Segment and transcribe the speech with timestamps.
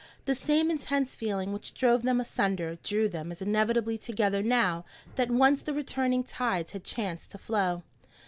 [0.25, 4.83] The same intense feeling which drove them asunder drew them as inevitably together now
[5.15, 7.83] that once the returning tides had chance to flow.